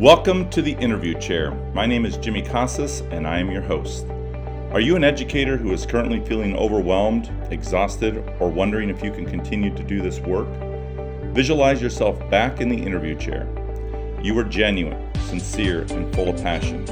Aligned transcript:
Welcome 0.00 0.50
to 0.50 0.60
the 0.60 0.72
interview 0.72 1.18
chair. 1.18 1.52
My 1.72 1.86
name 1.86 2.04
is 2.04 2.18
Jimmy 2.18 2.42
Casas 2.42 3.00
and 3.12 3.26
I 3.26 3.38
am 3.38 3.50
your 3.50 3.62
host. 3.62 4.04
Are 4.70 4.78
you 4.78 4.94
an 4.94 5.02
educator 5.02 5.56
who 5.56 5.72
is 5.72 5.86
currently 5.86 6.20
feeling 6.20 6.54
overwhelmed, 6.54 7.30
exhausted, 7.50 8.22
or 8.38 8.50
wondering 8.50 8.90
if 8.90 9.02
you 9.02 9.10
can 9.10 9.24
continue 9.24 9.74
to 9.74 9.82
do 9.82 10.02
this 10.02 10.20
work? 10.20 10.48
Visualize 11.32 11.80
yourself 11.80 12.18
back 12.28 12.60
in 12.60 12.68
the 12.68 12.76
interview 12.76 13.16
chair. 13.16 13.48
You 14.22 14.34
were 14.34 14.44
genuine, 14.44 15.10
sincere, 15.28 15.86
and 15.88 16.14
full 16.14 16.28
of 16.28 16.42
passion. 16.42 16.86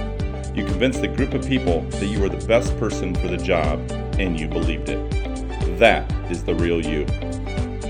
You 0.56 0.64
convinced 0.64 1.02
a 1.02 1.08
group 1.08 1.34
of 1.34 1.46
people 1.46 1.82
that 1.82 2.06
you 2.06 2.20
were 2.20 2.30
the 2.30 2.46
best 2.46 2.74
person 2.78 3.14
for 3.14 3.28
the 3.28 3.36
job, 3.36 3.80
and 4.18 4.40
you 4.40 4.48
believed 4.48 4.88
it. 4.88 5.78
That 5.78 6.10
is 6.30 6.42
the 6.42 6.54
real 6.54 6.82
you. 6.82 7.04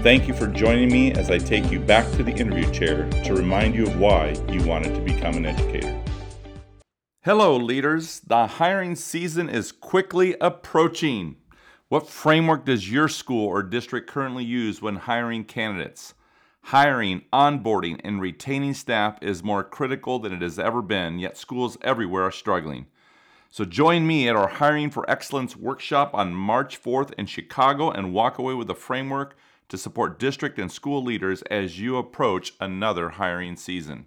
Thank 0.05 0.29
you 0.29 0.35
for 0.35 0.47
joining 0.47 0.93
me 0.93 1.13
as 1.13 1.31
I 1.31 1.39
take 1.39 1.71
you 1.73 1.81
back 1.81 2.05
to 2.13 2.23
the 2.23 2.31
interview 2.31 2.71
chair 2.71 3.09
to 3.25 3.35
remind 3.35 3.75
you 3.75 3.87
of 3.87 3.99
why 3.99 4.37
you 4.51 4.63
wanted 4.65 4.95
to 4.95 5.01
become 5.01 5.35
an 5.35 5.47
educator. 5.47 5.99
Hello, 7.23 7.57
leaders. 7.57 8.21
The 8.21 8.47
hiring 8.47 8.97
season 8.97 9.49
is 9.49 9.73
quickly 9.73 10.37
approaching. 10.43 11.37
What 11.89 12.07
framework 12.07 12.67
does 12.67 12.93
your 12.93 13.09
school 13.09 13.47
or 13.47 13.63
district 13.63 14.07
currently 14.07 14.45
use 14.45 14.83
when 14.83 14.97
hiring 14.97 15.43
candidates? 15.43 16.13
Hiring, 16.65 17.23
onboarding, 17.33 17.99
and 18.05 18.21
retaining 18.21 18.75
staff 18.75 19.17
is 19.23 19.43
more 19.43 19.65
critical 19.65 20.19
than 20.19 20.35
it 20.35 20.43
has 20.43 20.59
ever 20.59 20.83
been, 20.83 21.19
yet 21.19 21.39
schools 21.39 21.79
everywhere 21.81 22.25
are 22.25 22.31
struggling. 22.31 22.85
So 23.49 23.65
join 23.65 24.07
me 24.07 24.29
at 24.29 24.37
our 24.37 24.49
Hiring 24.49 24.91
for 24.91 25.09
Excellence 25.09 25.57
workshop 25.57 26.11
on 26.13 26.35
March 26.35 26.79
4th 26.83 27.15
in 27.15 27.25
Chicago 27.25 27.91
and 27.91 28.13
walk 28.13 28.37
away 28.37 28.53
with 28.53 28.69
a 28.69 28.75
framework 28.75 29.35
to 29.69 29.79
support 29.79 30.19
district 30.19 30.59
and 30.59 30.71
school 30.71 31.03
leaders 31.03 31.43
as 31.43 31.81
you 31.81 31.97
approach 31.97 32.53
another 32.61 33.11
hiring 33.11 33.57
season. 33.57 34.07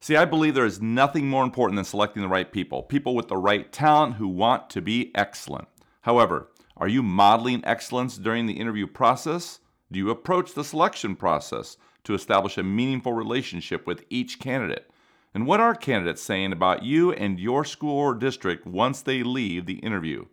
See, 0.00 0.16
I 0.16 0.24
believe 0.24 0.54
there 0.54 0.64
is 0.64 0.80
nothing 0.80 1.28
more 1.28 1.42
important 1.42 1.76
than 1.76 1.84
selecting 1.84 2.22
the 2.22 2.28
right 2.28 2.52
people, 2.52 2.82
people 2.82 3.14
with 3.14 3.28
the 3.28 3.36
right 3.36 3.72
talent 3.72 4.14
who 4.14 4.28
want 4.28 4.70
to 4.70 4.80
be 4.80 5.10
excellent. 5.14 5.68
However, 6.02 6.48
are 6.76 6.88
you 6.88 7.02
modeling 7.02 7.64
excellence 7.64 8.16
during 8.16 8.46
the 8.46 8.60
interview 8.60 8.86
process? 8.86 9.58
Do 9.90 9.98
you 9.98 10.10
approach 10.10 10.54
the 10.54 10.62
selection 10.62 11.16
process 11.16 11.76
to 12.04 12.14
establish 12.14 12.56
a 12.56 12.62
meaningful 12.62 13.12
relationship 13.12 13.86
with 13.86 14.04
each 14.08 14.38
candidate? 14.38 14.88
And 15.34 15.46
what 15.46 15.60
are 15.60 15.74
candidates 15.74 16.22
saying 16.22 16.52
about 16.52 16.84
you 16.84 17.12
and 17.12 17.40
your 17.40 17.64
school 17.64 17.96
or 17.96 18.14
district 18.14 18.66
once 18.66 19.02
they 19.02 19.22
leave 19.22 19.66
the 19.66 19.78
interview? 19.78 20.26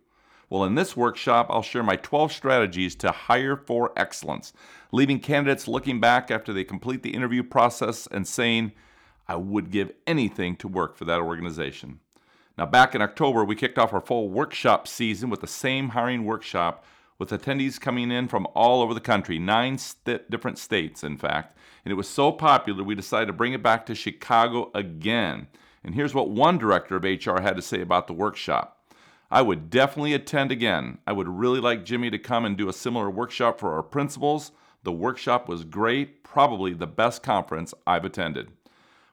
Well, 0.48 0.64
in 0.64 0.76
this 0.76 0.96
workshop, 0.96 1.48
I'll 1.50 1.62
share 1.62 1.82
my 1.82 1.96
12 1.96 2.32
strategies 2.32 2.94
to 2.96 3.10
hire 3.10 3.56
for 3.56 3.92
excellence, 3.96 4.52
leaving 4.92 5.18
candidates 5.18 5.66
looking 5.66 6.00
back 6.00 6.30
after 6.30 6.52
they 6.52 6.62
complete 6.62 7.02
the 7.02 7.14
interview 7.14 7.42
process 7.42 8.06
and 8.06 8.28
saying, 8.28 8.72
I 9.26 9.34
would 9.36 9.72
give 9.72 9.90
anything 10.06 10.54
to 10.56 10.68
work 10.68 10.96
for 10.96 11.04
that 11.04 11.20
organization. 11.20 11.98
Now, 12.56 12.66
back 12.66 12.94
in 12.94 13.02
October, 13.02 13.44
we 13.44 13.56
kicked 13.56 13.78
off 13.78 13.92
our 13.92 14.00
full 14.00 14.30
workshop 14.30 14.86
season 14.86 15.30
with 15.30 15.40
the 15.40 15.48
same 15.48 15.90
hiring 15.90 16.24
workshop, 16.24 16.84
with 17.18 17.30
attendees 17.30 17.80
coming 17.80 18.12
in 18.12 18.28
from 18.28 18.46
all 18.54 18.82
over 18.82 18.94
the 18.94 19.00
country, 19.00 19.38
nine 19.38 19.78
st- 19.78 20.30
different 20.30 20.58
states, 20.58 21.02
in 21.02 21.16
fact. 21.16 21.58
And 21.84 21.90
it 21.90 21.96
was 21.96 22.08
so 22.08 22.30
popular, 22.30 22.84
we 22.84 22.94
decided 22.94 23.26
to 23.26 23.32
bring 23.32 23.52
it 23.52 23.62
back 23.62 23.84
to 23.86 23.94
Chicago 23.94 24.70
again. 24.74 25.48
And 25.82 25.94
here's 25.94 26.14
what 26.14 26.30
one 26.30 26.56
director 26.56 26.96
of 26.96 27.04
HR 27.04 27.40
had 27.40 27.56
to 27.56 27.62
say 27.62 27.80
about 27.80 28.06
the 28.06 28.12
workshop. 28.12 28.75
I 29.30 29.42
would 29.42 29.70
definitely 29.70 30.14
attend 30.14 30.52
again. 30.52 30.98
I 31.06 31.12
would 31.12 31.28
really 31.28 31.60
like 31.60 31.84
Jimmy 31.84 32.10
to 32.10 32.18
come 32.18 32.44
and 32.44 32.56
do 32.56 32.68
a 32.68 32.72
similar 32.72 33.10
workshop 33.10 33.58
for 33.58 33.74
our 33.74 33.82
principals. 33.82 34.52
The 34.84 34.92
workshop 34.92 35.48
was 35.48 35.64
great, 35.64 36.22
probably 36.22 36.72
the 36.72 36.86
best 36.86 37.22
conference 37.22 37.74
I've 37.86 38.04
attended. 38.04 38.52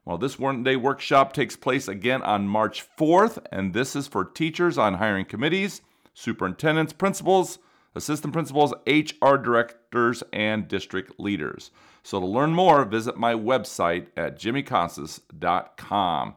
Well, 0.05 0.17
this 0.17 0.37
one 0.37 0.63
day 0.63 0.75
workshop 0.75 1.33
takes 1.33 1.55
place 1.55 1.87
again 1.87 2.21
on 2.21 2.47
March 2.47 2.85
4th, 2.97 3.43
and 3.51 3.73
this 3.73 3.95
is 3.95 4.07
for 4.07 4.25
teachers 4.25 4.77
on 4.77 4.95
hiring 4.95 5.25
committees, 5.25 5.81
superintendents, 6.13 6.93
principals, 6.93 7.57
assistant 7.95 8.33
principals, 8.33 8.73
HR 8.85 9.35
directors, 9.37 10.21
and 10.33 10.67
district 10.67 11.19
leaders. 11.19 11.71
So 12.03 12.19
to 12.19 12.25
learn 12.25 12.51
more, 12.51 12.83
visit 12.83 13.17
my 13.17 13.33
website 13.33 14.07
at 14.17 14.37
jimmycasas.com. 14.37 16.35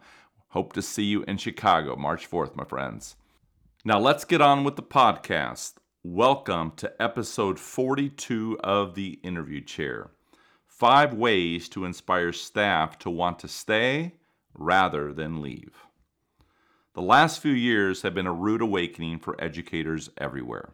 Hope 0.48 0.72
to 0.72 0.82
see 0.82 1.04
you 1.04 1.25
in 1.25 1.36
Chicago 1.36 1.97
March 1.97 2.31
4th, 2.31 2.54
my 2.54 2.65
friends. 2.65 3.16
Now 3.86 4.00
let's 4.00 4.24
get 4.24 4.41
on 4.41 4.64
with 4.64 4.74
the 4.74 4.82
podcast. 4.82 5.74
Welcome 6.02 6.72
to 6.78 6.92
episode 7.00 7.60
42 7.60 8.58
of 8.64 8.97
the 8.97 9.20
interview 9.22 9.60
chair. 9.60 10.10
Five 10.66 11.14
ways 11.14 11.69
to 11.69 11.84
inspire 11.84 12.32
staff 12.32 12.98
to 12.98 13.10
want 13.10 13.38
to 13.38 13.47
stay 13.47 14.14
rather 14.54 15.12
than 15.12 15.41
leave. 15.41 15.84
The 16.94 17.00
last 17.00 17.41
few 17.41 17.52
years 17.52 18.02
have 18.02 18.12
been 18.12 18.26
a 18.26 18.32
rude 18.32 18.60
awakening 18.60 19.20
for 19.20 19.41
educators 19.41 20.10
everywhere. 20.18 20.70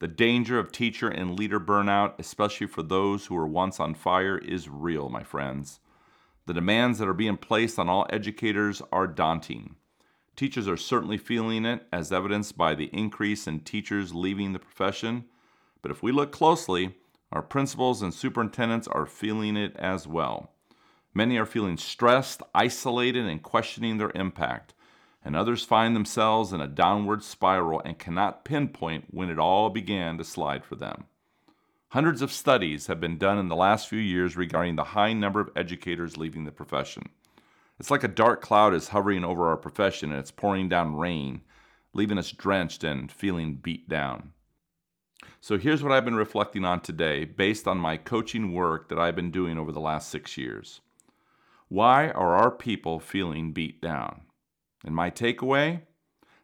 The 0.00 0.08
danger 0.08 0.58
of 0.58 0.70
teacher 0.70 1.08
and 1.08 1.38
leader 1.38 1.58
burnout, 1.58 2.12
especially 2.18 2.66
for 2.66 2.82
those 2.82 3.24
who 3.24 3.36
were 3.36 3.48
once 3.48 3.80
on 3.80 3.94
fire, 3.94 4.36
is 4.36 4.68
real, 4.68 5.08
my 5.08 5.22
friends. 5.22 5.80
The 6.44 6.52
demands 6.52 6.98
that 6.98 7.08
are 7.08 7.14
being 7.14 7.38
placed 7.38 7.78
on 7.78 7.88
all 7.88 8.06
educators 8.10 8.82
are 8.92 9.06
daunting. 9.06 9.76
Teachers 10.36 10.66
are 10.66 10.76
certainly 10.76 11.16
feeling 11.16 11.64
it, 11.64 11.86
as 11.92 12.12
evidenced 12.12 12.56
by 12.56 12.74
the 12.74 12.86
increase 12.86 13.46
in 13.46 13.60
teachers 13.60 14.14
leaving 14.14 14.52
the 14.52 14.58
profession. 14.58 15.26
But 15.80 15.92
if 15.92 16.02
we 16.02 16.10
look 16.10 16.32
closely, 16.32 16.96
our 17.30 17.42
principals 17.42 18.02
and 18.02 18.12
superintendents 18.12 18.88
are 18.88 19.06
feeling 19.06 19.56
it 19.56 19.76
as 19.76 20.06
well. 20.08 20.50
Many 21.14 21.36
are 21.38 21.46
feeling 21.46 21.76
stressed, 21.76 22.42
isolated, 22.54 23.26
and 23.26 23.42
questioning 23.42 23.98
their 23.98 24.10
impact. 24.16 24.74
And 25.24 25.36
others 25.36 25.64
find 25.64 25.94
themselves 25.94 26.52
in 26.52 26.60
a 26.60 26.66
downward 26.66 27.22
spiral 27.22 27.80
and 27.84 27.98
cannot 27.98 28.44
pinpoint 28.44 29.06
when 29.10 29.30
it 29.30 29.38
all 29.38 29.70
began 29.70 30.18
to 30.18 30.24
slide 30.24 30.64
for 30.64 30.74
them. 30.74 31.04
Hundreds 31.90 32.22
of 32.22 32.32
studies 32.32 32.88
have 32.88 33.00
been 33.00 33.18
done 33.18 33.38
in 33.38 33.48
the 33.48 33.54
last 33.54 33.88
few 33.88 34.00
years 34.00 34.36
regarding 34.36 34.74
the 34.74 34.84
high 34.84 35.12
number 35.12 35.40
of 35.40 35.50
educators 35.54 36.16
leaving 36.16 36.44
the 36.44 36.50
profession. 36.50 37.08
It's 37.80 37.90
like 37.90 38.04
a 38.04 38.08
dark 38.08 38.40
cloud 38.40 38.72
is 38.72 38.88
hovering 38.88 39.24
over 39.24 39.48
our 39.48 39.56
profession 39.56 40.10
and 40.10 40.20
it's 40.20 40.30
pouring 40.30 40.68
down 40.68 40.96
rain, 40.96 41.42
leaving 41.92 42.18
us 42.18 42.30
drenched 42.30 42.84
and 42.84 43.10
feeling 43.10 43.56
beat 43.56 43.88
down. 43.88 44.32
So 45.40 45.58
here's 45.58 45.82
what 45.82 45.90
I've 45.92 46.04
been 46.04 46.14
reflecting 46.14 46.64
on 46.64 46.80
today 46.80 47.24
based 47.24 47.66
on 47.66 47.78
my 47.78 47.96
coaching 47.96 48.52
work 48.52 48.88
that 48.88 48.98
I've 48.98 49.16
been 49.16 49.32
doing 49.32 49.58
over 49.58 49.72
the 49.72 49.80
last 49.80 50.08
six 50.08 50.38
years. 50.38 50.80
Why 51.68 52.10
are 52.10 52.36
our 52.36 52.50
people 52.50 53.00
feeling 53.00 53.52
beat 53.52 53.82
down? 53.82 54.22
And 54.84 54.94
my 54.94 55.10
takeaway? 55.10 55.82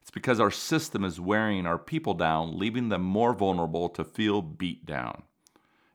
It's 0.03 0.11
because 0.11 0.41
our 0.41 0.51
system 0.51 1.05
is 1.05 1.21
wearing 1.21 1.65
our 1.67 1.79
people 1.79 2.15
down, 2.15 2.59
leaving 2.59 2.89
them 2.89 3.03
more 3.03 3.35
vulnerable 3.35 3.89
to 3.91 4.03
feel 4.03 4.43
beat 4.43 4.85
down. 4.85 5.23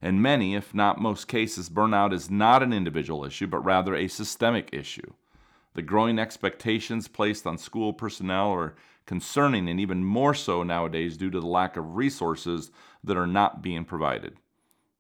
In 0.02 0.22
many, 0.22 0.56
if 0.56 0.73
not 0.73 1.02
most 1.02 1.28
cases, 1.28 1.69
burnout 1.69 2.13
is 2.13 2.29
not 2.29 2.63
an 2.63 2.72
individual 2.72 3.25
issue, 3.25 3.47
but 3.47 3.66
rather 3.66 3.96
a 3.96 4.07
systemic 4.07 4.69
issue. 4.72 5.13
The 5.75 5.81
growing 5.81 6.17
expectations 6.17 7.09
placed 7.09 7.45
on 7.45 7.57
school 7.57 7.93
personnel 7.93 8.51
are 8.51 8.75
concerning 9.05 9.69
and 9.69 9.79
even 9.79 10.03
more 10.03 10.33
so 10.33 10.63
nowadays 10.63 11.17
due 11.17 11.29
to 11.29 11.39
the 11.39 11.45
lack 11.45 11.77
of 11.77 11.95
resources 11.95 12.71
that 13.03 13.17
are 13.17 13.27
not 13.27 13.61
being 13.61 13.85
provided. 13.85 14.37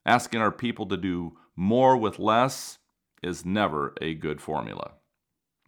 Asking 0.05 0.41
our 0.41 0.51
people 0.51 0.85
to 0.87 0.97
do 0.97 1.37
more 1.55 1.97
with 1.97 2.19
less 2.19 2.77
is 3.23 3.45
never 3.45 3.95
a 4.01 4.13
good 4.13 4.41
formula. 4.41 4.91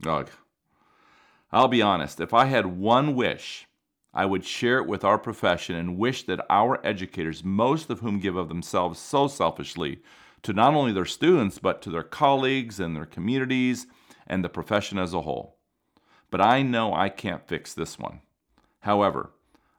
Ugh. 0.06 0.30
I'll 1.52 1.70
be 1.70 1.82
honest, 1.82 2.20
if 2.20 2.34
I 2.34 2.46
had 2.46 2.66
one 2.66 3.16
wish, 3.16 3.66
I 4.14 4.26
would 4.26 4.44
share 4.44 4.80
it 4.80 4.88
with 4.88 5.06
our 5.06 5.18
profession 5.18 5.76
and 5.76 5.98
wish 5.98 6.24
that 6.24 6.46
our 6.50 6.86
educators, 6.86 7.44
most 7.46 7.90
of 7.90 8.02
whom 8.02 8.20
give 8.20 8.36
of 8.36 8.50
themselves 8.50 9.00
so 9.00 9.28
selfishly 9.30 10.02
to 10.44 10.52
not 10.52 10.74
only 10.74 10.92
their 10.92 11.06
students, 11.06 11.60
but 11.60 11.82
to 11.84 11.90
their 11.90 12.04
colleagues 12.04 12.80
and 12.80 12.96
their 12.96 13.06
communities 13.06 13.88
and 14.28 14.44
the 14.44 14.50
profession 14.50 14.98
as 14.98 15.14
a 15.14 15.22
whole. 15.22 15.58
But 16.30 16.42
I 16.42 16.62
know 16.62 16.94
I 16.94 17.10
can't 17.10 17.48
fix 17.48 17.74
this 17.74 17.98
one. 17.98 18.22
However, 18.82 19.32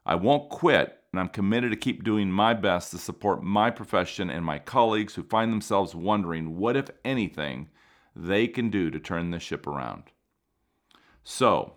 I 0.04 0.14
won't 0.14 0.48
quit, 0.48 0.98
and 1.12 1.20
I'm 1.20 1.28
committed 1.28 1.70
to 1.70 1.76
keep 1.76 2.04
doing 2.04 2.30
my 2.30 2.54
best 2.54 2.90
to 2.90 2.98
support 2.98 3.42
my 3.42 3.70
profession 3.70 4.30
and 4.30 4.44
my 4.44 4.58
colleagues 4.58 5.14
who 5.14 5.22
find 5.22 5.52
themselves 5.52 5.94
wondering 5.94 6.56
what, 6.56 6.76
if 6.76 6.90
anything, 7.04 7.68
they 8.16 8.48
can 8.48 8.70
do 8.70 8.90
to 8.90 8.98
turn 8.98 9.30
this 9.30 9.42
ship 9.42 9.66
around. 9.66 10.04
So, 11.22 11.74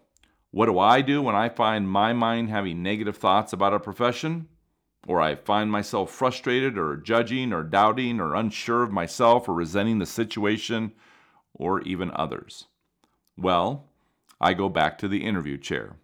what 0.52 0.66
do 0.66 0.80
I 0.80 1.02
do 1.02 1.22
when 1.22 1.36
I 1.36 1.50
find 1.50 1.90
my 1.90 2.14
mind 2.14 2.50
having 2.50 2.84
negative 2.84 3.18
thoughts 3.18 3.54
about 3.54 3.74
a 3.74 3.80
profession? 3.80 4.48
Or 5.08 5.20
I 5.20 5.36
find 5.36 5.72
myself 5.72 6.12
frustrated 6.12 6.78
or 6.78 6.96
judging 6.96 7.52
or 7.54 7.64
doubting 7.64 8.20
or 8.20 8.36
unsure 8.36 8.84
of 8.84 8.92
myself 8.92 9.50
or 9.50 9.54
resenting 9.54 10.00
the 10.00 10.06
situation 10.06 10.92
or 11.62 11.82
even 11.82 12.12
others? 12.16 12.66
Well, 13.38 13.86
I 14.42 14.54
go 14.54 14.68
back 14.68 14.98
to 14.98 15.08
the 15.08 15.24
interview 15.24 15.60
chair, 15.60 15.96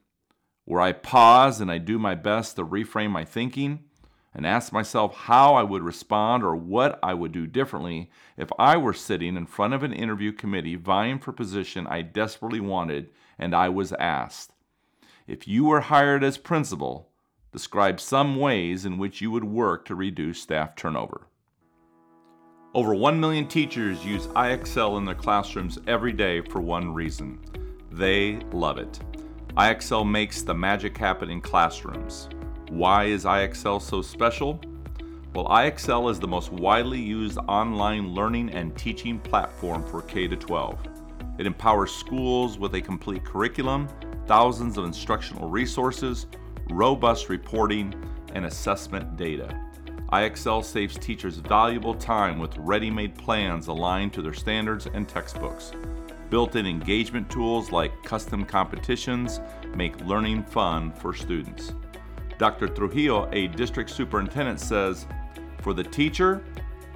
where 0.65 0.79
I 0.79 0.91
pause 0.91 1.59
and 1.59 1.71
I 1.71 1.79
do 1.79 1.97
my 1.97 2.13
best 2.13 2.55
to 2.55 2.65
reframe 2.65 3.09
my 3.09 3.25
thinking 3.25 3.79
and 4.35 4.45
ask 4.45 4.71
myself 4.71 5.15
how 5.15 5.55
I 5.55 5.63
would 5.63 5.81
respond 5.81 6.43
or 6.43 6.55
what 6.55 6.99
I 7.01 7.15
would 7.15 7.31
do 7.31 7.47
differently 7.47 8.11
if 8.37 8.49
I 8.59 8.77
were 8.77 8.93
sitting 8.93 9.35
in 9.35 9.47
front 9.47 9.73
of 9.73 9.81
an 9.81 9.93
interview 9.93 10.31
committee 10.31 10.75
vying 10.75 11.17
for 11.17 11.31
a 11.31 11.33
position 11.33 11.87
I 11.87 12.03
desperately 12.03 12.59
wanted 12.59 13.09
and 13.39 13.55
I 13.55 13.69
was 13.69 13.93
asked, 13.93 14.53
If 15.25 15.47
you 15.47 15.65
were 15.65 15.81
hired 15.81 16.23
as 16.23 16.37
principal, 16.37 17.09
describe 17.51 17.99
some 17.99 18.35
ways 18.35 18.85
in 18.85 18.99
which 18.99 19.21
you 19.21 19.31
would 19.31 19.43
work 19.43 19.85
to 19.85 19.95
reduce 19.95 20.39
staff 20.39 20.75
turnover. 20.75 21.27
Over 22.77 22.93
1 22.93 23.19
million 23.19 23.47
teachers 23.47 24.05
use 24.05 24.27
IXL 24.27 24.99
in 24.99 25.05
their 25.05 25.15
classrooms 25.15 25.79
every 25.87 26.13
day 26.13 26.41
for 26.41 26.61
one 26.61 26.93
reason 26.93 27.39
they 27.91 28.35
love 28.51 28.77
it. 28.77 28.99
IXL 29.57 30.07
makes 30.07 30.43
the 30.43 30.53
magic 30.53 30.95
happen 30.95 31.31
in 31.31 31.41
classrooms. 31.41 32.29
Why 32.69 33.05
is 33.05 33.25
IXL 33.25 33.81
so 33.81 34.03
special? 34.03 34.61
Well, 35.33 35.47
IXL 35.47 36.11
is 36.11 36.19
the 36.19 36.27
most 36.27 36.51
widely 36.51 37.01
used 37.01 37.39
online 37.47 38.09
learning 38.13 38.51
and 38.51 38.77
teaching 38.77 39.17
platform 39.21 39.83
for 39.83 40.03
K 40.03 40.27
12. 40.27 40.77
It 41.39 41.47
empowers 41.47 41.91
schools 41.91 42.59
with 42.59 42.75
a 42.75 42.81
complete 42.81 43.25
curriculum, 43.25 43.87
thousands 44.27 44.77
of 44.77 44.85
instructional 44.85 45.49
resources, 45.49 46.27
robust 46.69 47.27
reporting, 47.27 47.95
and 48.35 48.45
assessment 48.45 49.17
data. 49.17 49.66
IXL 50.11 50.63
saves 50.63 50.97
teachers 50.97 51.37
valuable 51.37 51.93
time 51.93 52.39
with 52.39 52.55
ready 52.57 52.89
made 52.89 53.13
plans 53.17 53.67
aligned 53.67 54.13
to 54.13 54.21
their 54.21 54.33
standards 54.33 54.87
and 54.93 55.07
textbooks. 55.07 55.73
Built 56.29 56.55
in 56.55 56.65
engagement 56.65 57.29
tools 57.29 57.73
like 57.73 58.03
custom 58.03 58.45
competitions 58.45 59.41
make 59.75 59.99
learning 60.05 60.43
fun 60.43 60.93
for 60.93 61.13
students. 61.13 61.73
Dr. 62.37 62.69
Trujillo, 62.69 63.29
a 63.33 63.47
district 63.47 63.89
superintendent, 63.89 64.61
says 64.61 65.07
For 65.61 65.73
the 65.73 65.83
teacher, 65.83 66.41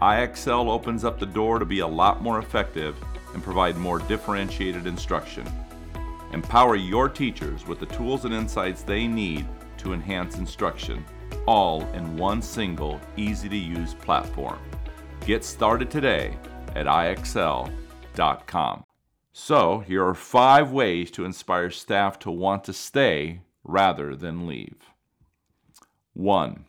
IXL 0.01 0.69
opens 0.69 1.03
up 1.03 1.19
the 1.19 1.25
door 1.25 1.59
to 1.59 1.65
be 1.65 1.79
a 1.79 1.87
lot 1.87 2.21
more 2.21 2.39
effective 2.39 2.95
and 3.33 3.43
provide 3.43 3.75
more 3.75 3.99
differentiated 3.99 4.87
instruction. 4.87 5.45
Empower 6.31 6.77
your 6.77 7.09
teachers 7.09 7.67
with 7.67 7.79
the 7.79 7.85
tools 7.87 8.23
and 8.23 8.33
insights 8.33 8.83
they 8.83 9.05
need 9.05 9.45
to 9.77 9.91
enhance 9.91 10.37
instruction, 10.37 11.03
all 11.45 11.81
in 11.93 12.17
one 12.17 12.41
single, 12.41 12.99
easy 13.17 13.49
to 13.49 13.57
use 13.57 13.93
platform. 13.93 14.59
Get 15.25 15.43
started 15.43 15.91
today 15.91 16.37
at 16.75 16.85
IXL.com. 16.87 18.83
So, 19.33 19.79
here 19.79 20.05
are 20.05 20.13
five 20.13 20.71
ways 20.71 21.09
to 21.11 21.25
inspire 21.25 21.69
staff 21.69 22.19
to 22.19 22.31
want 22.31 22.63
to 22.65 22.73
stay 22.73 23.41
rather 23.63 24.15
than 24.15 24.47
leave. 24.47 24.75
1. 26.13 26.65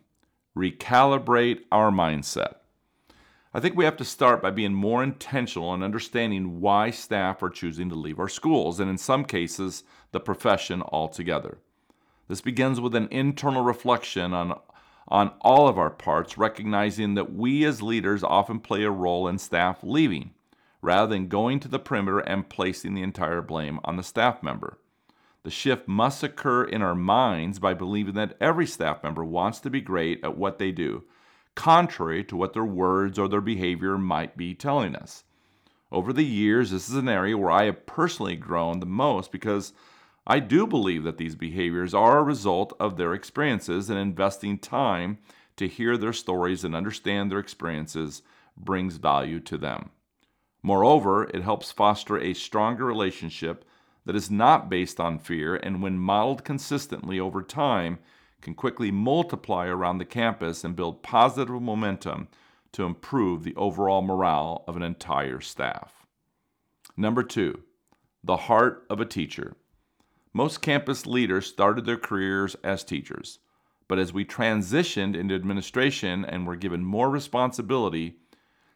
Recalibrate 0.56 1.60
our 1.72 1.90
mindset. 1.90 2.56
I 3.54 3.60
think 3.60 3.76
we 3.76 3.84
have 3.84 3.96
to 3.98 4.04
start 4.04 4.40
by 4.40 4.50
being 4.50 4.72
more 4.72 5.02
intentional 5.02 5.74
and 5.74 5.82
understanding 5.82 6.60
why 6.60 6.90
staff 6.90 7.42
are 7.42 7.50
choosing 7.50 7.88
to 7.90 7.94
leave 7.94 8.18
our 8.18 8.28
schools, 8.28 8.80
and 8.80 8.88
in 8.88 8.96
some 8.96 9.24
cases, 9.24 9.84
the 10.12 10.20
profession 10.20 10.82
altogether. 10.82 11.58
This 12.32 12.40
begins 12.40 12.80
with 12.80 12.94
an 12.94 13.08
internal 13.10 13.62
reflection 13.62 14.32
on, 14.32 14.58
on 15.06 15.32
all 15.42 15.68
of 15.68 15.76
our 15.76 15.90
parts, 15.90 16.38
recognizing 16.38 17.12
that 17.12 17.34
we 17.34 17.62
as 17.66 17.82
leaders 17.82 18.24
often 18.24 18.58
play 18.58 18.84
a 18.84 18.90
role 18.90 19.28
in 19.28 19.36
staff 19.36 19.80
leaving, 19.82 20.30
rather 20.80 21.08
than 21.08 21.28
going 21.28 21.60
to 21.60 21.68
the 21.68 21.78
perimeter 21.78 22.20
and 22.20 22.48
placing 22.48 22.94
the 22.94 23.02
entire 23.02 23.42
blame 23.42 23.80
on 23.84 23.96
the 23.96 24.02
staff 24.02 24.42
member. 24.42 24.78
The 25.42 25.50
shift 25.50 25.86
must 25.86 26.22
occur 26.22 26.64
in 26.64 26.80
our 26.80 26.94
minds 26.94 27.58
by 27.58 27.74
believing 27.74 28.14
that 28.14 28.38
every 28.40 28.66
staff 28.66 29.02
member 29.02 29.26
wants 29.26 29.60
to 29.60 29.68
be 29.68 29.82
great 29.82 30.24
at 30.24 30.38
what 30.38 30.58
they 30.58 30.72
do, 30.72 31.04
contrary 31.54 32.24
to 32.24 32.36
what 32.38 32.54
their 32.54 32.64
words 32.64 33.18
or 33.18 33.28
their 33.28 33.42
behavior 33.42 33.98
might 33.98 34.38
be 34.38 34.54
telling 34.54 34.96
us. 34.96 35.24
Over 35.90 36.14
the 36.14 36.24
years, 36.24 36.70
this 36.70 36.88
is 36.88 36.94
an 36.94 37.10
area 37.10 37.36
where 37.36 37.50
I 37.50 37.64
have 37.64 37.84
personally 37.84 38.36
grown 38.36 38.80
the 38.80 38.86
most 38.86 39.30
because 39.30 39.74
I 40.26 40.38
do 40.38 40.66
believe 40.66 41.02
that 41.04 41.18
these 41.18 41.34
behaviors 41.34 41.94
are 41.94 42.18
a 42.18 42.22
result 42.22 42.72
of 42.78 42.96
their 42.96 43.12
experiences, 43.12 43.90
and 43.90 43.98
investing 43.98 44.58
time 44.58 45.18
to 45.56 45.66
hear 45.66 45.96
their 45.96 46.12
stories 46.12 46.64
and 46.64 46.74
understand 46.74 47.30
their 47.30 47.38
experiences 47.38 48.22
brings 48.56 48.96
value 48.96 49.40
to 49.40 49.58
them. 49.58 49.90
Moreover, 50.62 51.24
it 51.24 51.42
helps 51.42 51.72
foster 51.72 52.18
a 52.18 52.34
stronger 52.34 52.84
relationship 52.84 53.64
that 54.04 54.16
is 54.16 54.30
not 54.30 54.70
based 54.70 55.00
on 55.00 55.18
fear 55.18 55.56
and, 55.56 55.82
when 55.82 55.98
modeled 55.98 56.44
consistently 56.44 57.18
over 57.18 57.42
time, 57.42 57.98
can 58.40 58.54
quickly 58.54 58.90
multiply 58.90 59.66
around 59.66 59.98
the 59.98 60.04
campus 60.04 60.64
and 60.64 60.76
build 60.76 61.02
positive 61.02 61.60
momentum 61.60 62.28
to 62.72 62.84
improve 62.84 63.42
the 63.42 63.54
overall 63.56 64.02
morale 64.02 64.64
of 64.66 64.76
an 64.76 64.82
entire 64.82 65.40
staff. 65.40 66.06
Number 66.96 67.22
two, 67.22 67.62
the 68.24 68.36
heart 68.36 68.84
of 68.88 69.00
a 69.00 69.04
teacher. 69.04 69.56
Most 70.32 70.62
campus 70.62 71.06
leaders 71.06 71.46
started 71.46 71.84
their 71.84 71.96
careers 71.96 72.56
as 72.64 72.84
teachers, 72.84 73.38
but 73.88 73.98
as 73.98 74.12
we 74.12 74.24
transitioned 74.24 75.16
into 75.16 75.34
administration 75.34 76.24
and 76.24 76.46
were 76.46 76.56
given 76.56 76.84
more 76.84 77.10
responsibility, 77.10 78.16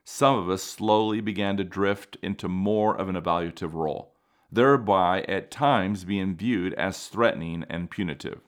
some 0.04 0.36
of 0.36 0.50
us 0.50 0.62
slowly 0.62 1.20
began 1.20 1.56
to 1.56 1.64
drift 1.64 2.16
into 2.22 2.48
more 2.48 2.96
of 2.96 3.08
an 3.08 3.16
evaluative 3.16 3.72
role 3.72 4.16
thereby 4.50 5.22
at 5.22 5.50
times 5.50 6.04
being 6.04 6.36
viewed 6.36 6.74
as 6.74 7.08
threatening 7.08 7.64
and 7.68 7.90
punitive. 7.90 8.40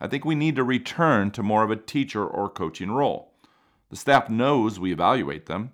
I 0.00 0.06
think 0.06 0.24
we 0.24 0.34
need 0.34 0.56
to 0.56 0.64
return 0.64 1.30
to 1.32 1.42
more 1.42 1.64
of 1.64 1.70
a 1.70 1.76
teacher 1.76 2.24
or 2.24 2.48
coaching 2.48 2.90
role. 2.90 3.32
The 3.90 3.96
staff 3.96 4.28
knows 4.28 4.78
we 4.78 4.92
evaluate 4.92 5.46
them, 5.46 5.72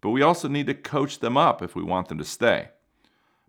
but 0.00 0.10
we 0.10 0.22
also 0.22 0.48
need 0.48 0.66
to 0.66 0.74
coach 0.74 1.20
them 1.20 1.36
up 1.36 1.62
if 1.62 1.74
we 1.74 1.82
want 1.82 2.08
them 2.08 2.18
to 2.18 2.24
stay. 2.24 2.70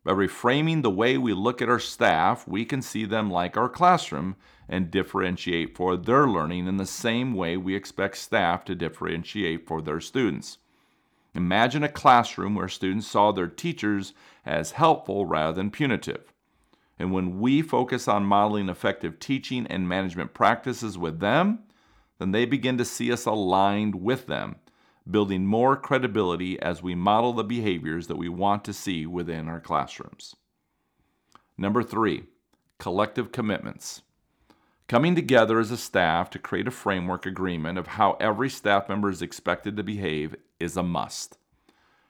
By 0.04 0.12
reframing 0.12 0.82
the 0.82 0.90
way 0.90 1.18
we 1.18 1.34
look 1.34 1.62
at 1.62 1.70
our 1.70 1.80
staff, 1.80 2.48
we 2.48 2.66
can 2.66 2.82
see 2.82 3.06
them 3.06 3.32
like 3.32 3.56
our 3.56 3.70
classroom 3.70 4.36
and 4.68 4.92
differentiate 4.92 5.76
for 5.78 5.96
their 5.96 6.28
learning 6.28 6.68
in 6.68 6.78
the 6.78 6.86
same 6.86 7.34
way 7.34 7.56
we 7.56 7.76
expect 7.76 8.18
staff 8.18 8.66
to 8.66 8.76
differentiate 8.76 9.66
for 9.66 9.82
their 9.82 10.02
students. 10.02 10.58
Imagine 11.34 11.84
a 11.84 11.90
classroom 11.90 12.56
where 12.56 12.68
students 12.68 13.08
saw 13.08 13.32
their 13.32 13.48
teachers 13.48 14.14
as 14.46 14.72
helpful 14.72 15.26
rather 15.26 15.54
than 15.54 15.72
punitive. 15.72 16.34
And 17.00 17.12
when 17.12 17.40
we 17.40 17.62
focus 17.62 18.08
on 18.08 18.26
modeling 18.26 18.70
effective 18.70 19.20
teaching 19.20 19.66
and 19.68 19.90
management 19.90 20.34
practices 20.34 20.98
with 20.98 21.20
them, 21.20 21.60
then 22.20 22.32
they 22.32 22.46
begin 22.46 22.78
to 22.78 22.86
see 22.86 23.12
us 23.12 23.26
aligned 23.26 23.96
with 23.96 24.28
them, 24.28 24.58
building 25.10 25.46
more 25.46 25.76
credibility 25.76 26.60
as 26.62 26.82
we 26.82 26.96
model 26.96 27.34
the 27.34 27.44
behaviors 27.44 28.08
that 28.08 28.18
we 28.18 28.30
want 28.30 28.64
to 28.66 28.74
see 28.74 29.06
within 29.06 29.48
our 29.48 29.60
classrooms. 29.60 30.36
Number 31.58 31.84
three, 31.84 32.24
collective 32.80 33.32
commitments. 33.32 34.02
Coming 34.88 35.16
together 35.16 35.60
as 35.60 35.72
a 35.72 35.78
staff 35.78 36.30
to 36.32 36.40
create 36.40 36.68
a 36.68 36.72
framework 36.72 37.26
agreement 37.26 37.78
of 37.78 37.88
how 37.88 38.18
every 38.20 38.50
staff 38.50 38.90
member 38.90 39.10
is 39.10 39.22
expected 39.22 39.78
to 39.78 39.84
behave 39.84 40.36
is 40.60 40.76
a 40.78 40.84
must. 40.84 41.38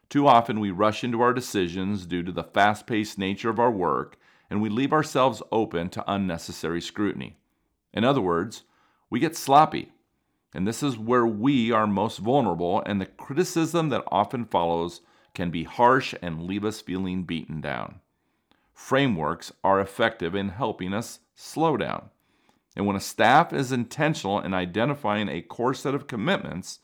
Too 0.10 0.28
often 0.28 0.60
we 0.60 0.72
rush 0.72 1.04
into 1.04 1.22
our 1.22 1.34
decisions 1.34 2.06
due 2.06 2.24
to 2.24 2.32
the 2.32 2.44
fast 2.44 2.86
paced 2.86 3.18
nature 3.18 3.50
of 3.50 3.60
our 3.60 3.72
work, 3.72 4.18
and 4.50 4.62
we 4.62 4.70
leave 4.70 4.94
ourselves 4.94 5.42
open 5.52 5.90
to 5.90 6.12
unnecessary 6.12 6.82
scrutiny. 6.82 7.38
In 7.94 8.04
other 8.04 8.22
words, 8.22 8.64
we 9.10 9.20
get 9.20 9.36
sloppy, 9.36 9.92
and 10.54 10.68
this 10.68 10.84
is 10.84 10.98
where 10.98 11.26
we 11.26 11.72
are 11.72 11.88
most 11.88 12.20
vulnerable, 12.20 12.84
and 12.86 13.02
the 13.02 13.06
criticism 13.06 13.90
that 13.90 14.04
often 14.08 14.46
follows 14.46 15.02
can 15.34 15.50
be 15.50 15.64
harsh 15.64 16.14
and 16.22 16.44
leave 16.44 16.64
us 16.64 16.82
feeling 16.82 17.24
beaten 17.24 17.60
down. 17.62 18.00
Frameworks 18.74 19.52
are 19.64 19.80
effective 19.80 20.36
in 20.36 20.50
helping 20.50 20.94
us 20.94 21.20
slow 21.36 21.78
down. 21.78 22.10
And 22.76 22.86
when 22.86 22.96
a 22.96 23.02
staff 23.02 23.54
is 23.54 23.72
intentional 23.72 24.40
in 24.40 24.54
identifying 24.54 25.30
a 25.30 25.42
core 25.42 25.74
set 25.74 25.94
of 25.94 26.08
commitments 26.08 26.80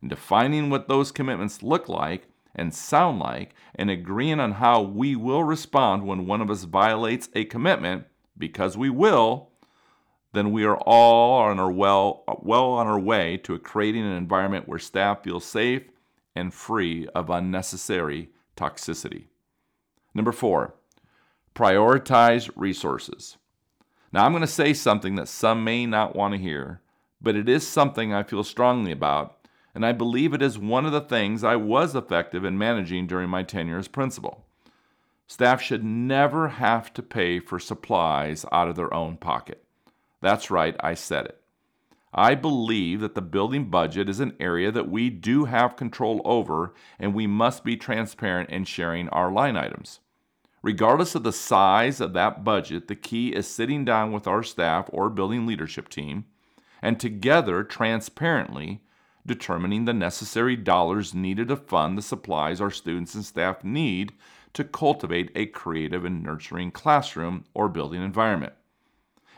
and 0.00 0.10
defining 0.10 0.68
what 0.68 0.88
those 0.88 1.12
commitments 1.12 1.62
look 1.62 1.88
like 1.88 2.26
and 2.54 2.74
sound 2.74 3.20
like 3.20 3.54
and 3.74 3.90
agreeing 3.90 4.40
on 4.40 4.52
how 4.52 4.82
we 4.82 5.14
will 5.14 5.44
respond 5.44 6.04
when 6.04 6.26
one 6.26 6.40
of 6.40 6.50
us 6.50 6.64
violates 6.64 7.28
a 7.34 7.44
commitment, 7.44 8.04
because 8.36 8.76
we 8.76 8.90
will, 8.90 9.47
then 10.32 10.52
we 10.52 10.64
are 10.64 10.76
all 10.76 11.40
on 11.40 11.58
our 11.58 11.70
well, 11.70 12.24
well 12.42 12.72
on 12.72 12.86
our 12.86 12.98
way 12.98 13.36
to 13.38 13.58
creating 13.58 14.04
an 14.04 14.12
environment 14.12 14.68
where 14.68 14.78
staff 14.78 15.22
feel 15.22 15.40
safe 15.40 15.84
and 16.36 16.52
free 16.52 17.08
of 17.14 17.30
unnecessary 17.30 18.30
toxicity. 18.56 19.24
Number 20.14 20.32
four, 20.32 20.74
prioritize 21.54 22.50
resources. 22.54 23.36
Now, 24.12 24.24
I'm 24.24 24.32
going 24.32 24.42
to 24.42 24.46
say 24.46 24.72
something 24.72 25.16
that 25.16 25.28
some 25.28 25.64
may 25.64 25.86
not 25.86 26.16
want 26.16 26.32
to 26.34 26.40
hear, 26.40 26.80
but 27.20 27.36
it 27.36 27.48
is 27.48 27.66
something 27.66 28.12
I 28.12 28.22
feel 28.22 28.44
strongly 28.44 28.92
about, 28.92 29.38
and 29.74 29.84
I 29.84 29.92
believe 29.92 30.32
it 30.32 30.42
is 30.42 30.58
one 30.58 30.86
of 30.86 30.92
the 30.92 31.00
things 31.00 31.44
I 31.44 31.56
was 31.56 31.94
effective 31.94 32.44
in 32.44 32.56
managing 32.56 33.06
during 33.06 33.28
my 33.28 33.42
tenure 33.42 33.78
as 33.78 33.88
principal. 33.88 34.44
Staff 35.26 35.60
should 35.60 35.84
never 35.84 36.48
have 36.48 36.92
to 36.94 37.02
pay 37.02 37.38
for 37.38 37.58
supplies 37.58 38.46
out 38.50 38.68
of 38.68 38.76
their 38.76 38.92
own 38.94 39.16
pocket. 39.18 39.62
That's 40.20 40.50
right, 40.50 40.76
I 40.80 40.94
said 40.94 41.26
it. 41.26 41.40
I 42.12 42.34
believe 42.34 43.00
that 43.00 43.14
the 43.14 43.22
building 43.22 43.70
budget 43.70 44.08
is 44.08 44.18
an 44.20 44.34
area 44.40 44.72
that 44.72 44.90
we 44.90 45.10
do 45.10 45.44
have 45.44 45.76
control 45.76 46.22
over, 46.24 46.74
and 46.98 47.14
we 47.14 47.26
must 47.26 47.64
be 47.64 47.76
transparent 47.76 48.50
in 48.50 48.64
sharing 48.64 49.08
our 49.10 49.30
line 49.30 49.56
items. 49.56 50.00
Regardless 50.62 51.14
of 51.14 51.22
the 51.22 51.32
size 51.32 52.00
of 52.00 52.14
that 52.14 52.42
budget, 52.42 52.88
the 52.88 52.96
key 52.96 53.28
is 53.28 53.46
sitting 53.46 53.84
down 53.84 54.10
with 54.10 54.26
our 54.26 54.42
staff 54.42 54.88
or 54.92 55.08
building 55.08 55.46
leadership 55.46 55.88
team 55.88 56.24
and 56.82 56.98
together 56.98 57.62
transparently 57.62 58.80
determining 59.26 59.84
the 59.84 59.92
necessary 59.92 60.56
dollars 60.56 61.14
needed 61.14 61.48
to 61.48 61.56
fund 61.56 61.96
the 61.96 62.02
supplies 62.02 62.60
our 62.60 62.70
students 62.70 63.14
and 63.14 63.24
staff 63.24 63.62
need 63.62 64.12
to 64.54 64.64
cultivate 64.64 65.30
a 65.34 65.46
creative 65.46 66.04
and 66.04 66.22
nurturing 66.22 66.70
classroom 66.70 67.44
or 67.54 67.68
building 67.68 68.02
environment. 68.02 68.54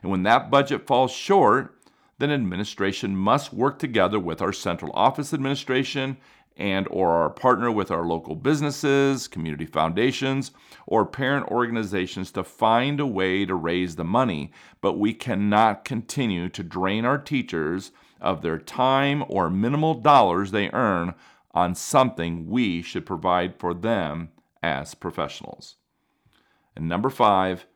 And 0.02 0.10
when 0.10 0.22
that 0.24 0.50
budget 0.50 0.86
falls 0.86 1.12
short, 1.12 1.76
then 2.18 2.30
administration 2.30 3.16
must 3.16 3.52
work 3.52 3.78
together 3.78 4.18
with 4.18 4.42
our 4.42 4.52
central 4.52 4.92
office 4.94 5.32
administration 5.32 6.18
and 6.56 6.86
or 6.90 7.12
our 7.12 7.30
partner 7.30 7.70
with 7.70 7.90
our 7.90 8.04
local 8.04 8.34
businesses, 8.34 9.26
community 9.26 9.64
foundations, 9.64 10.50
or 10.86 11.06
parent 11.06 11.46
organizations 11.48 12.30
to 12.32 12.44
find 12.44 13.00
a 13.00 13.06
way 13.06 13.46
to 13.46 13.54
raise 13.54 13.96
the 13.96 14.04
money, 14.04 14.52
but 14.82 14.98
we 14.98 15.14
cannot 15.14 15.84
continue 15.84 16.48
to 16.50 16.62
drain 16.62 17.06
our 17.06 17.16
teachers 17.16 17.92
of 18.20 18.42
their 18.42 18.58
time 18.58 19.24
or 19.28 19.48
minimal 19.48 19.94
dollars 19.94 20.50
they 20.50 20.68
earn 20.70 21.14
on 21.52 21.74
something 21.74 22.46
we 22.46 22.82
should 22.82 23.06
provide 23.06 23.58
for 23.58 23.72
them 23.72 24.28
as 24.62 24.94
professionals. 24.94 25.76
And 26.76 26.88
number 26.88 27.08
5, 27.08 27.66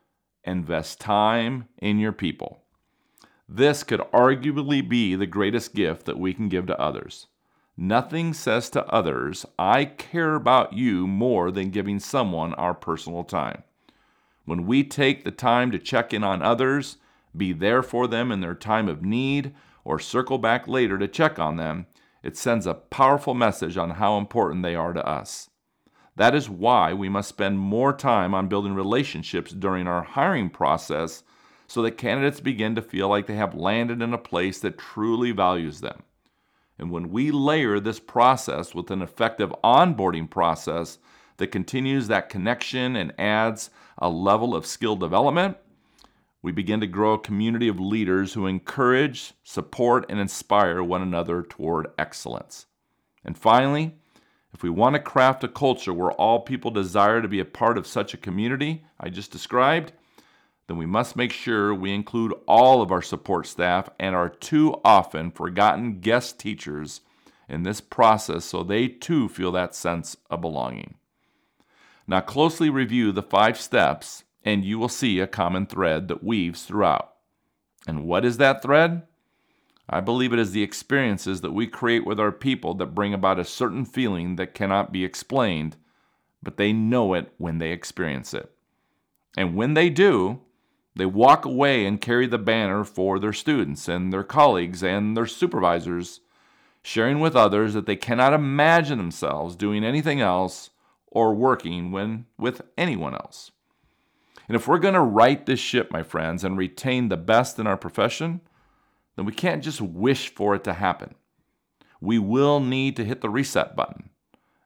invest 0.45 0.99
time 0.99 1.67
in 1.77 1.99
your 1.99 2.11
people. 2.11 2.61
This 3.47 3.83
could 3.83 3.99
arguably 4.11 4.87
be 4.87 5.15
the 5.15 5.27
greatest 5.27 5.75
gift 5.75 6.05
that 6.05 6.17
we 6.17 6.33
can 6.33 6.49
give 6.49 6.65
to 6.67 6.79
others. 6.79 7.27
Nothing 7.77 8.33
says 8.33 8.69
to 8.71 8.85
others, 8.87 9.45
I 9.59 9.85
care 9.85 10.35
about 10.35 10.73
you 10.73 11.07
more 11.07 11.51
than 11.51 11.69
giving 11.69 11.99
someone 11.99 12.53
our 12.53 12.73
personal 12.73 13.23
time. 13.23 13.63
When 14.45 14.65
we 14.65 14.83
take 14.83 15.23
the 15.23 15.31
time 15.31 15.71
to 15.71 15.79
check 15.79 16.13
in 16.13 16.23
on 16.23 16.41
others, 16.41 16.97
be 17.35 17.51
there 17.51 17.83
for 17.83 18.07
them 18.07 18.31
in 18.31 18.39
their 18.39 18.55
time 18.55 18.87
of 18.87 19.03
need, 19.03 19.53
or 19.83 19.99
circle 19.99 20.37
back 20.37 20.67
later 20.67 20.97
to 20.97 21.07
check 21.07 21.37
on 21.37 21.57
them, 21.57 21.85
it 22.23 22.37
sends 22.37 22.65
a 22.65 22.73
powerful 22.73 23.33
message 23.33 23.77
on 23.77 23.91
how 23.91 24.17
important 24.17 24.63
they 24.63 24.73
are 24.73 24.93
to 24.93 25.05
us. 25.05 25.49
That 26.15 26.33
is 26.35 26.49
why 26.49 26.93
we 26.93 27.09
must 27.09 27.29
spend 27.29 27.59
more 27.59 27.91
time 27.91 28.33
on 28.33 28.47
building 28.47 28.73
relationships 28.73 29.51
during 29.51 29.87
our 29.87 30.03
hiring 30.03 30.49
process 30.49 31.23
so 31.67 31.81
that 31.81 31.97
candidates 31.97 32.39
begin 32.39 32.75
to 32.75 32.81
feel 32.81 33.09
like 33.09 33.27
they 33.27 33.35
have 33.35 33.55
landed 33.55 34.01
in 34.01 34.13
a 34.13 34.17
place 34.17 34.59
that 34.59 34.77
truly 34.77 35.31
values 35.31 35.81
them. 35.81 36.03
And 36.77 36.91
when 36.91 37.09
we 37.09 37.31
layer 37.31 37.79
this 37.79 37.99
process 37.99 38.75
with 38.75 38.91
an 38.91 39.01
effective 39.01 39.53
onboarding 39.63 40.29
process 40.29 40.99
that 41.37 41.47
continues 41.47 42.07
that 42.07 42.29
connection 42.29 42.95
and 42.95 43.13
adds 43.19 43.69
a 43.97 44.09
level 44.09 44.55
of 44.55 44.65
skill 44.65 44.95
development, 44.95 45.57
we 46.41 46.51
begin 46.51 46.79
to 46.81 46.87
grow 46.87 47.13
a 47.13 47.19
community 47.19 47.67
of 47.67 47.79
leaders 47.79 48.33
who 48.33 48.45
encourage, 48.45 49.33
support, 49.43 50.05
and 50.09 50.19
inspire 50.19 50.83
one 50.83 51.01
another 51.01 51.41
toward 51.41 51.87
excellence. 51.97 52.67
And 53.23 53.37
finally, 53.37 53.95
if 54.55 54.63
we 54.63 54.69
want 54.69 54.93
to 54.93 55.01
craft 55.01 55.43
a 55.43 55.49
culture 55.49 55.93
where 55.93 56.13
all 56.13 56.39
people 56.39 56.71
desire 56.71 57.21
to 57.21 57.27
be 57.27 57.41
a 57.41 57.45
part 57.45 57.77
of 57.77 57.85
such 57.85 58.13
a 58.13 58.17
community 58.17 58.85
I 58.97 59.09
just 59.09 59.29
described, 59.29 59.91
then 60.67 60.77
we 60.77 60.85
must 60.85 61.17
make 61.17 61.33
sure 61.33 61.75
we 61.75 61.93
include 61.93 62.33
all 62.47 62.81
of 62.81 62.89
our 62.89 63.01
support 63.01 63.47
staff 63.47 63.89
and 63.99 64.15
our 64.15 64.29
too 64.29 64.79
often 64.85 65.29
forgotten 65.29 65.99
guest 65.99 66.39
teachers 66.39 67.01
in 67.49 67.63
this 67.63 67.81
process 67.81 68.45
so 68.45 68.63
they 68.63 68.87
too 68.87 69.27
feel 69.27 69.51
that 69.51 69.75
sense 69.75 70.15
of 70.29 70.39
belonging. 70.39 70.95
Now, 72.07 72.21
closely 72.21 72.69
review 72.69 73.11
the 73.11 73.21
five 73.21 73.59
steps, 73.59 74.23
and 74.45 74.63
you 74.63 74.79
will 74.79 74.87
see 74.87 75.19
a 75.19 75.27
common 75.27 75.65
thread 75.65 76.07
that 76.07 76.23
weaves 76.23 76.63
throughout. 76.63 77.11
And 77.85 78.05
what 78.05 78.23
is 78.23 78.37
that 78.37 78.61
thread? 78.61 79.01
I 79.87 80.01
believe 80.01 80.33
it 80.33 80.39
is 80.39 80.51
the 80.51 80.63
experiences 80.63 81.41
that 81.41 81.53
we 81.53 81.67
create 81.67 82.05
with 82.05 82.19
our 82.19 82.31
people 82.31 82.73
that 82.75 82.95
bring 82.95 83.13
about 83.13 83.39
a 83.39 83.45
certain 83.45 83.85
feeling 83.85 84.35
that 84.35 84.55
cannot 84.55 84.91
be 84.91 85.05
explained, 85.05 85.77
but 86.41 86.57
they 86.57 86.73
know 86.73 87.13
it 87.13 87.31
when 87.37 87.59
they 87.59 87.71
experience 87.71 88.33
it. 88.33 88.51
And 89.37 89.55
when 89.55 89.73
they 89.75 89.89
do, 89.89 90.41
they 90.95 91.05
walk 91.05 91.45
away 91.45 91.85
and 91.85 92.01
carry 92.01 92.25
the 92.25 92.37
banner 92.37 92.83
for 92.83 93.19
their 93.19 93.33
students 93.33 93.87
and 93.87 94.11
their 94.11 94.23
colleagues 94.23 94.81
and 94.81 95.15
their 95.15 95.27
supervisors, 95.27 96.21
sharing 96.81 97.19
with 97.19 97.35
others 97.35 97.73
that 97.73 97.85
they 97.85 97.95
cannot 97.95 98.33
imagine 98.33 98.97
themselves 98.97 99.55
doing 99.55 99.83
anything 99.83 100.21
else 100.21 100.69
or 101.07 101.33
working 101.33 101.91
when, 101.91 102.25
with 102.37 102.61
anyone 102.77 103.13
else. 103.13 103.51
And 104.47 104.55
if 104.55 104.67
we're 104.67 104.79
going 104.79 104.93
to 104.93 105.01
right 105.01 105.45
this 105.45 105.59
ship, 105.59 105.91
my 105.91 106.03
friends, 106.03 106.43
and 106.43 106.57
retain 106.57 107.09
the 107.09 107.17
best 107.17 107.59
in 107.59 107.67
our 107.67 107.77
profession, 107.77 108.41
then 109.15 109.25
we 109.25 109.31
can't 109.31 109.63
just 109.63 109.81
wish 109.81 110.33
for 110.33 110.55
it 110.55 110.63
to 110.65 110.73
happen. 110.73 111.15
We 112.01 112.19
will 112.19 112.59
need 112.59 112.95
to 112.97 113.05
hit 113.05 113.21
the 113.21 113.29
reset 113.29 113.75
button 113.75 114.09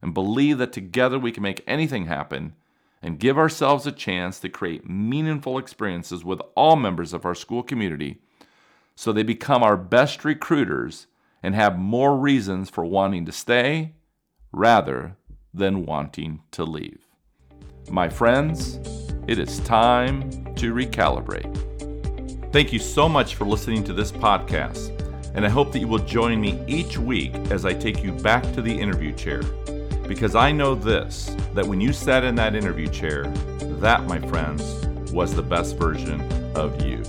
and 0.01 0.13
believe 0.13 0.57
that 0.57 0.73
together 0.73 1.19
we 1.19 1.31
can 1.31 1.43
make 1.43 1.63
anything 1.67 2.05
happen 2.05 2.55
and 3.01 3.19
give 3.19 3.37
ourselves 3.37 3.85
a 3.85 3.91
chance 3.91 4.39
to 4.39 4.49
create 4.49 4.89
meaningful 4.89 5.57
experiences 5.57 6.25
with 6.25 6.41
all 6.55 6.75
members 6.75 7.13
of 7.13 7.25
our 7.25 7.35
school 7.35 7.63
community 7.63 8.21
so 8.95 9.13
they 9.13 9.23
become 9.23 9.63
our 9.63 9.77
best 9.77 10.25
recruiters 10.25 11.07
and 11.41 11.55
have 11.55 11.79
more 11.79 12.17
reasons 12.17 12.69
for 12.69 12.83
wanting 12.83 13.25
to 13.25 13.31
stay 13.31 13.93
rather 14.51 15.15
than 15.53 15.85
wanting 15.85 16.41
to 16.51 16.63
leave. 16.63 17.05
My 17.89 18.09
friends, 18.09 18.79
it 19.27 19.39
is 19.39 19.59
time 19.61 20.29
to 20.55 20.73
recalibrate. 20.73 21.68
Thank 22.51 22.73
you 22.73 22.79
so 22.79 23.07
much 23.07 23.35
for 23.35 23.45
listening 23.45 23.83
to 23.83 23.93
this 23.93 24.11
podcast, 24.11 24.89
and 25.35 25.45
I 25.45 25.49
hope 25.49 25.71
that 25.71 25.79
you 25.79 25.87
will 25.87 25.99
join 25.99 26.41
me 26.41 26.59
each 26.65 26.97
week 26.97 27.35
as 27.51 27.63
I 27.63 27.75
take 27.75 28.03
you 28.03 28.11
back 28.11 28.41
to 28.53 28.63
the 28.63 28.73
interview 28.73 29.13
chair 29.13 29.43
because 30.07 30.33
I 30.33 30.51
know 30.51 30.73
this 30.73 31.35
that 31.53 31.63
when 31.63 31.79
you 31.79 31.93
sat 31.93 32.23
in 32.23 32.33
that 32.35 32.55
interview 32.55 32.87
chair, 32.87 33.27
that, 33.79 34.07
my 34.07 34.19
friends, 34.19 34.63
was 35.11 35.35
the 35.35 35.43
best 35.43 35.77
version 35.77 36.19
of 36.55 36.83
you. 36.83 37.03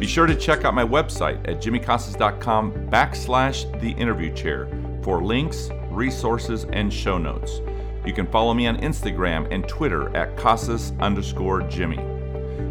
Be 0.00 0.06
sure 0.08 0.26
to 0.26 0.34
check 0.34 0.64
out 0.64 0.74
my 0.74 0.84
website 0.84 1.48
at 1.48 1.62
jimmycasas.com 1.62 2.90
backslash 2.90 3.80
the 3.80 3.92
interview 3.92 4.34
chair 4.34 4.68
for 5.04 5.22
links, 5.22 5.70
resources, 5.90 6.64
and 6.72 6.92
show 6.92 7.18
notes. 7.18 7.60
You 8.04 8.12
can 8.12 8.26
follow 8.26 8.52
me 8.54 8.66
on 8.66 8.78
Instagram 8.78 9.46
and 9.52 9.68
Twitter 9.68 10.14
at 10.16 10.36
Casas 10.36 10.92
underscore 10.98 11.62
Jimmy. 11.68 12.19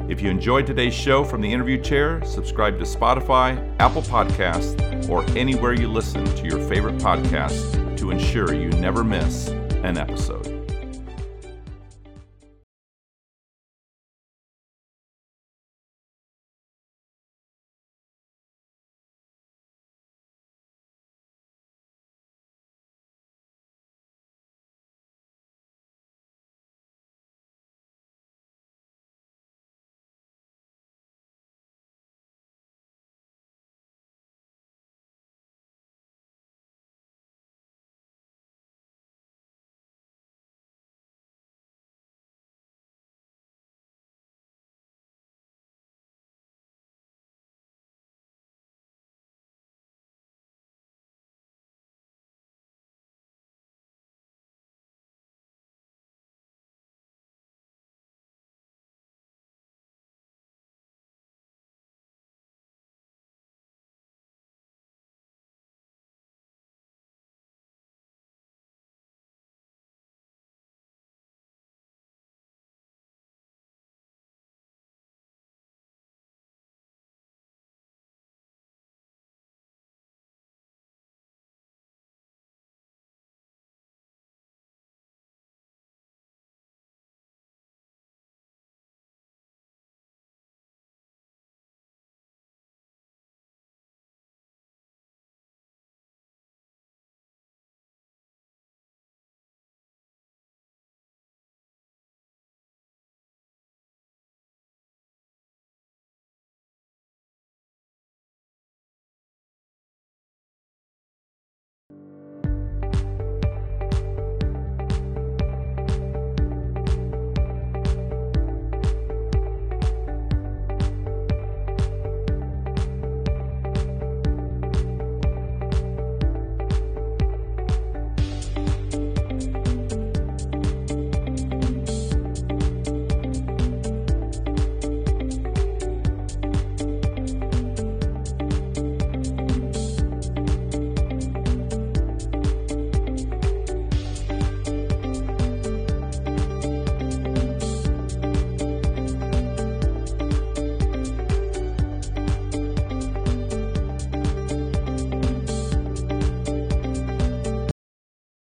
If 0.09 0.21
you 0.21 0.31
enjoyed 0.31 0.65
today's 0.65 0.95
show 0.95 1.23
from 1.23 1.39
the 1.39 1.53
interview 1.53 1.79
chair, 1.79 2.19
subscribe 2.25 2.79
to 2.79 2.83
Spotify, 2.83 3.63
Apple 3.79 4.01
Podcasts, 4.01 5.07
or 5.07 5.23
anywhere 5.37 5.73
you 5.73 5.87
listen 5.87 6.25
to 6.25 6.45
your 6.45 6.67
favorite 6.67 6.97
podcasts 6.97 7.95
to 7.99 8.09
ensure 8.09 8.51
you 8.51 8.69
never 8.69 9.03
miss 9.03 9.49
an 9.83 9.99
episode. 9.99 10.58